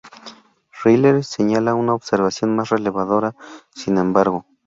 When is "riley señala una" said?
0.83-1.93